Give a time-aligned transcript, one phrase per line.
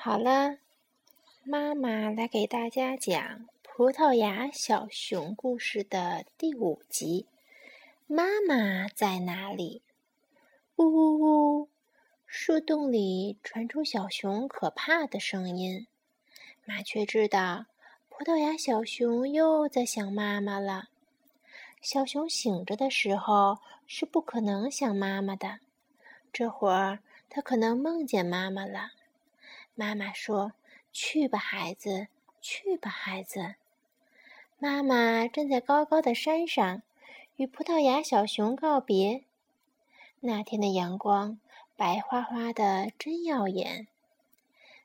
[0.00, 0.58] 好了，
[1.42, 3.20] 妈妈来给大家讲
[3.64, 7.26] 《葡萄牙小熊》故事的第五集。
[8.06, 9.82] 妈妈在哪里？
[10.76, 11.68] 呜呜呜！
[12.28, 15.88] 树洞里传出小熊可怕的声音。
[16.64, 17.66] 麻雀知道，
[18.08, 20.90] 葡萄牙小熊又在想妈妈了。
[21.82, 23.58] 小熊醒着的时候
[23.88, 25.58] 是不可能想妈妈的，
[26.32, 28.92] 这会儿它可能梦见妈妈了。
[29.80, 30.54] 妈妈说
[30.92, 32.08] ：“去吧，孩子，
[32.40, 33.54] 去吧，孩子。”
[34.58, 36.82] 妈妈站在高高的山上，
[37.36, 39.22] 与葡萄牙小熊告别。
[40.18, 41.38] 那天的阳光
[41.76, 43.86] 白花花的，真耀眼。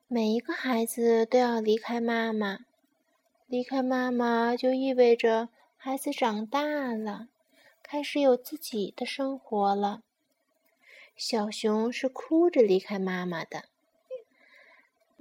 [0.08, 2.60] 每一个孩子都要离开妈妈，
[3.48, 6.62] 离开妈妈就意味着孩子长大
[6.94, 7.30] 了，
[7.82, 10.04] 开始有自己的生活了。
[11.16, 13.73] 小熊是哭着离开妈妈的。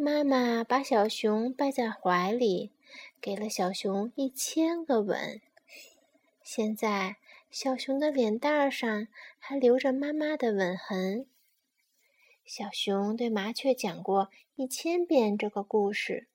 [0.04, 2.72] 妈妈把小熊抱在怀里，
[3.20, 5.40] 给了小熊一千个吻。
[6.42, 7.18] 现在，
[7.52, 9.06] 小熊的脸蛋上
[9.38, 11.26] 还留着妈妈的吻痕。
[12.44, 16.26] 小熊对麻雀讲过一千遍这个故事。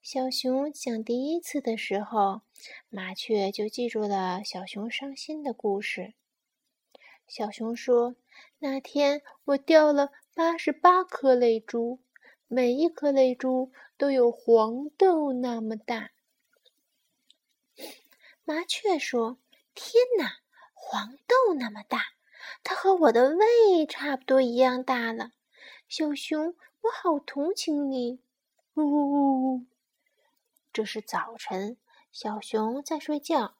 [0.00, 2.42] 小熊讲第一次的时候，
[2.88, 6.14] 麻雀就记住了小熊伤心的故事。
[7.26, 8.14] 小熊说
[8.60, 11.98] ：“那天我掉了八十八颗泪珠。”
[12.48, 16.10] 每一颗泪珠都有黄豆那么大。
[18.44, 19.38] 麻雀说
[19.74, 20.38] ：“天哪，
[20.72, 21.98] 黄豆那么大，
[22.62, 25.32] 它和我的胃差不多一样大了。”
[25.88, 28.20] 小熊，我好同情你。
[28.74, 29.66] 呜呜呜！
[30.72, 31.76] 这是早晨，
[32.12, 33.56] 小熊在睡觉。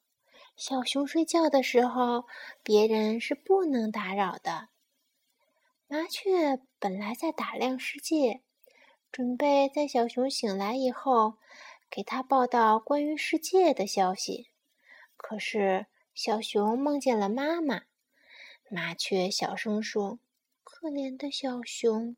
[0.57, 2.27] 小熊睡觉的时候，
[2.63, 4.69] 别人是不能打扰的。
[5.89, 8.43] 麻雀本来在打量世界。
[9.17, 11.39] 准备在小熊醒来以后，
[11.89, 14.51] 给他报道关于世界的消息。
[15.17, 17.85] 可是小熊梦见了妈妈。
[18.69, 20.19] 麻雀小声说
[20.63, 22.15] ：“可怜的小熊。”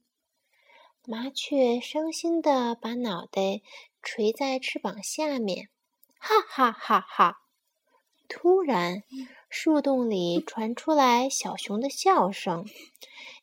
[1.07, 3.61] 麻雀伤心的把脑袋
[4.03, 5.69] 垂在翅膀下面，
[6.19, 7.43] 哈哈哈哈！
[8.27, 9.05] 突然，
[9.49, 12.67] 树洞里传出来小熊的笑声。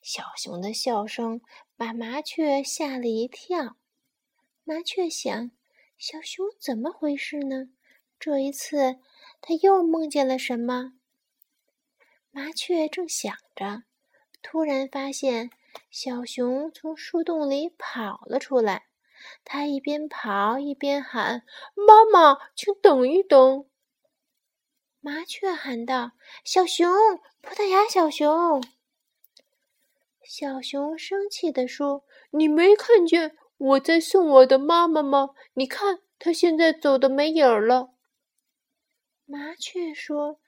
[0.02, 1.40] 小熊的笑声。
[1.78, 3.76] 把麻雀吓了一跳。
[4.64, 5.52] 麻雀想：
[5.98, 7.70] 小熊怎么回事呢？
[8.20, 9.00] 这一次，
[9.42, 10.94] 他又梦见了什么？
[12.32, 13.84] 麻雀正想着，
[14.42, 15.50] 突然发现
[15.92, 18.88] 小熊从树洞里跑了出来。
[19.44, 21.44] 它一边跑一边喊
[21.76, 23.68] ：“妈妈，请等一等！”
[25.02, 26.12] 麻雀喊道
[26.46, 26.92] ：“小熊，
[27.42, 28.64] 葡萄牙小熊。”
[30.28, 35.36] 小熊生气地说：“你没看见我在送我的妈妈吗？
[35.54, 37.94] 你看，它现在走的没影儿了。”
[39.26, 40.40] 麻雀说：“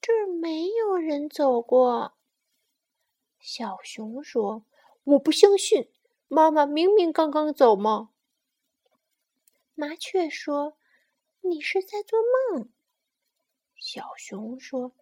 [0.00, 2.14] 这儿没有人走过。”
[3.40, 4.64] 小熊说
[5.02, 5.90] ：“我不相信，
[6.28, 8.10] 妈妈明明刚刚走嘛。”
[9.74, 10.78] 麻雀说
[11.42, 12.20] ：“你是在做
[12.52, 12.70] 梦。”
[13.76, 14.92] 小熊说：“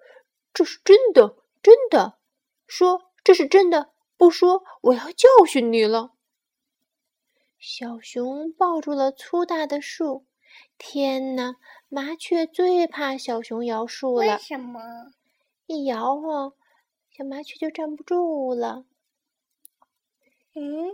[0.55, 2.19] 这是真的，真的。”
[2.67, 3.12] 说。
[3.25, 6.13] 这是真的，不说我要教训你了。
[7.59, 10.27] 小熊抱住了粗大的树。
[10.77, 11.57] 天哪，
[11.89, 14.35] 麻雀最怕小熊摇树了。
[14.35, 15.13] 为什么？
[15.67, 16.53] 一摇晃，
[17.11, 18.85] 小麻雀就站不住了。
[20.55, 20.91] 嗯，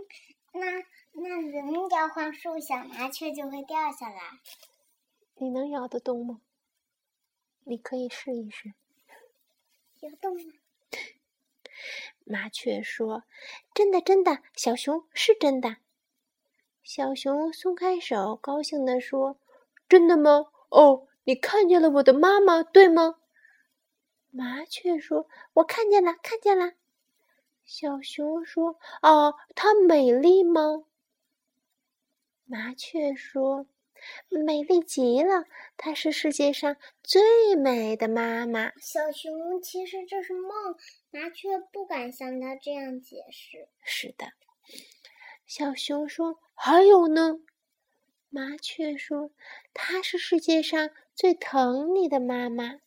[0.53, 0.65] 那
[1.13, 4.39] 那人摇晃树，小麻雀就会掉下来。
[5.35, 6.39] 你能摇得动吗？
[7.65, 8.73] 你可以试一试。
[10.01, 10.53] 摇动吗？
[12.25, 13.23] 麻雀说
[13.73, 15.77] ：“真的，真的，小熊是真的。”
[16.83, 19.37] 小熊松开手，高兴地说
[19.89, 20.47] ：“真的吗？
[20.69, 23.15] 哦，你看见了我的妈妈，对吗？”
[24.31, 26.73] 麻雀说：“我看见了，看见了。”
[27.65, 30.85] 小熊说：“啊，她美丽吗？”
[32.45, 33.67] 麻雀说。
[34.29, 35.45] 美丽极了，
[35.77, 38.71] 她是世界上最美的妈妈。
[38.79, 40.75] 小熊，其实这是梦，
[41.11, 43.67] 麻雀不敢向他这样解释。
[43.83, 44.33] 是的，
[45.45, 47.39] 小熊说：“还有呢。”
[48.29, 49.31] 麻雀说
[49.73, 52.79] ：“她是世界上最疼你的妈妈。”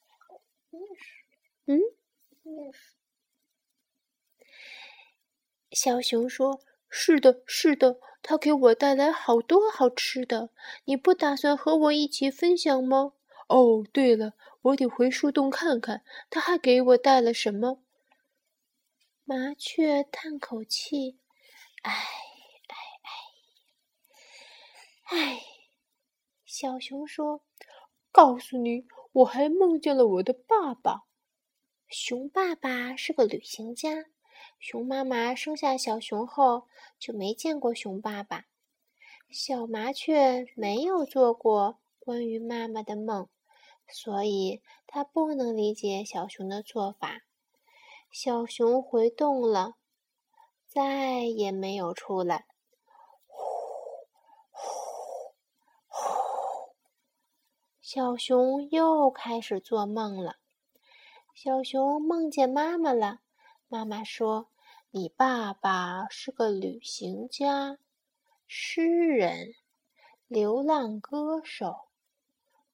[1.66, 1.80] 嗯，
[5.70, 6.60] 小熊说。
[6.94, 10.50] 是的，是的，他给我带来好多好吃的。
[10.84, 13.14] 你不打算和我一起分享吗？
[13.48, 17.82] 哦，对了，我得回树洞看看，他还给我带了什么。
[19.24, 21.18] 麻雀叹口气
[21.82, 21.90] ：“哎，
[22.68, 22.76] 哎，
[25.08, 25.42] 哎。”唉，
[26.44, 27.42] 小熊说
[28.12, 31.04] ：“告诉你，我还梦见了我的爸爸。
[31.88, 34.04] 熊爸爸是个旅行家。
[34.64, 38.44] 熊妈妈生下小熊后就没见过熊爸爸。
[39.28, 43.28] 小麻雀没有做过关于妈妈的梦，
[43.88, 47.22] 所以它不能理解小熊的做法。
[48.12, 49.74] 小熊回洞了，
[50.68, 52.46] 再也没有出来。”
[57.82, 60.36] 小熊又开始做梦了。
[61.34, 63.18] 小熊梦见妈妈了。
[63.66, 64.50] 妈妈说
[64.94, 67.78] ：“你爸爸是个旅行家、
[68.46, 69.54] 诗人、
[70.26, 71.88] 流浪歌手，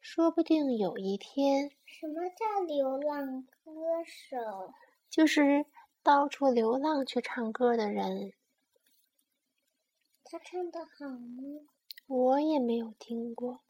[0.00, 1.70] 说不定有一天……
[1.84, 3.70] 什么叫流浪歌
[4.04, 4.74] 手？
[5.08, 5.64] 就是
[6.02, 8.32] 到处流浪去唱歌的人。
[10.24, 11.68] 他唱的好吗？
[12.08, 13.60] 我也没有听过。”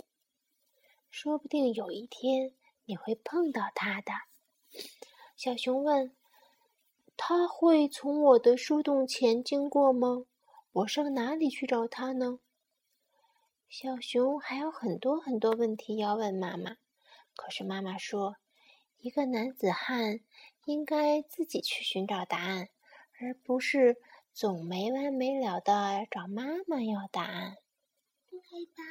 [1.10, 2.54] 说不定有一天
[2.86, 4.12] 你会碰到他的。
[5.36, 6.16] 小熊问
[7.18, 10.24] ：“他会从我的树洞前经过吗？
[10.72, 12.38] 我上哪里去找他呢？”
[13.68, 16.78] 小熊还有很多很多问题要问妈妈，
[17.34, 18.36] 可是妈妈说
[18.96, 20.20] ：“一个男子汉
[20.64, 22.68] 应该自己去寻找答案，
[23.20, 24.00] 而不是
[24.32, 27.56] 总没完没了的找妈妈要答案。”
[28.30, 28.82] 对吧？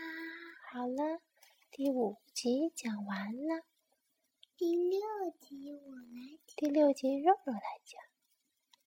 [0.72, 1.22] 好了。
[1.70, 3.64] 第五集讲完了，
[4.58, 5.00] 第六
[5.40, 6.56] 集我来讲。
[6.56, 8.07] 第六集肉肉来讲。